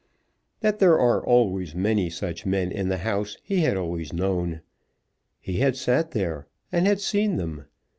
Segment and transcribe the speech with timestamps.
[0.61, 4.61] That there are always many such men in the House he had always known.
[5.39, 7.65] He had sat there and had seen them.